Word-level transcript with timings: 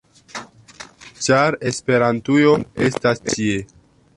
ĉar 1.27 1.57
Esperantujo 1.73 2.57
estas 2.89 3.23
ĉie! 3.35 3.63